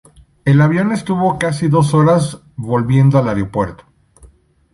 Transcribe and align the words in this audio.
El 0.45 0.61
avión 0.61 0.91
estuvo 0.93 1.37
casi 1.37 1.67
dos 1.67 1.93
horas 1.93 2.39
volviendo 2.55 3.19
al 3.19 3.29
aeropuerto. 3.29 3.83